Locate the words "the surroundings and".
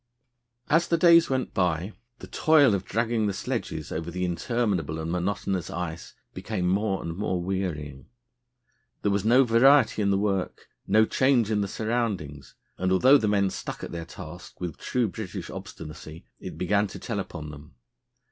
11.61-12.91